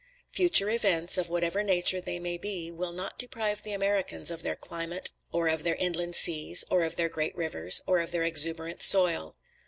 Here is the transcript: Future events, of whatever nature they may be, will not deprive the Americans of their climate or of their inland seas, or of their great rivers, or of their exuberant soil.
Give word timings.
Future 0.31 0.67
events, 0.71 1.15
of 1.15 1.29
whatever 1.29 1.61
nature 1.61 2.01
they 2.01 2.17
may 2.17 2.35
be, 2.35 2.71
will 2.71 2.91
not 2.91 3.19
deprive 3.19 3.61
the 3.61 3.71
Americans 3.71 4.31
of 4.31 4.41
their 4.41 4.55
climate 4.55 5.11
or 5.31 5.47
of 5.47 5.61
their 5.61 5.75
inland 5.75 6.15
seas, 6.15 6.65
or 6.71 6.81
of 6.83 6.95
their 6.95 7.07
great 7.07 7.35
rivers, 7.35 7.83
or 7.85 7.99
of 7.99 8.11
their 8.11 8.23
exuberant 8.23 8.81
soil. 8.81 9.35